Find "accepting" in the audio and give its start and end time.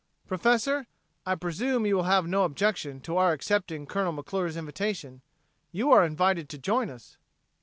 3.33-3.85